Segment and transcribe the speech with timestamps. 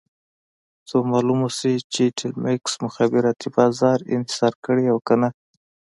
[0.87, 5.29] څو معلومه شي چې ټیلمکس مخابراتي بازار انحصار کړی او که نه.